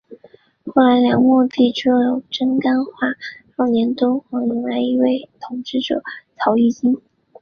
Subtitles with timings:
[0.65, 2.91] 后梁末帝朱友贞干化
[3.55, 6.01] 二年敦煌迎来一位新的统治者
[6.35, 6.99] 曹议金。